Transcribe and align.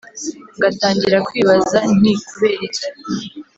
ngatangira 0.57 1.17
kwibaza 1.27 1.77
nti 1.99 2.13
kubera 2.27 2.55
iki 2.67 2.87